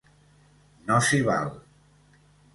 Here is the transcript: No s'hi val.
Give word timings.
No 0.87 0.97
s'hi 1.09 1.21
val. 1.29 1.53